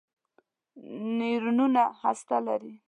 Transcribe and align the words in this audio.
نیورونونه 1.17 1.83
هسته 2.01 2.37
لري. 2.45 2.71